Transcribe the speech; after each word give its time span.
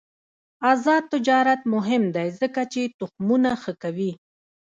آزاد 0.71 1.03
تجارت 1.13 1.61
مهم 1.73 2.03
دی 2.15 2.27
ځکه 2.39 2.61
چې 2.73 2.81
تخمونه 2.99 3.51
ښه 3.61 3.73
کوي. 3.83 4.11